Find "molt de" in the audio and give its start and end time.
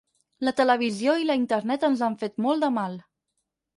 2.47-2.75